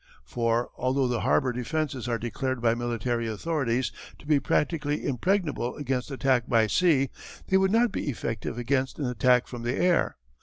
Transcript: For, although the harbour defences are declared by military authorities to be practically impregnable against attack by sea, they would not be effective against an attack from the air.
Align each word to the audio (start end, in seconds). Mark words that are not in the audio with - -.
For, 0.25 0.71
although 0.77 1.07
the 1.07 1.19
harbour 1.19 1.51
defences 1.53 2.07
are 2.07 2.17
declared 2.17 2.59
by 2.59 2.73
military 2.73 3.27
authorities 3.27 3.91
to 4.17 4.25
be 4.25 4.39
practically 4.39 5.05
impregnable 5.05 5.75
against 5.75 6.09
attack 6.09 6.47
by 6.49 6.65
sea, 6.65 7.11
they 7.49 7.57
would 7.57 7.69
not 7.69 7.91
be 7.91 8.09
effective 8.09 8.57
against 8.57 8.97
an 8.97 9.05
attack 9.05 9.45
from 9.45 9.61
the 9.61 9.75
air. 9.75 10.17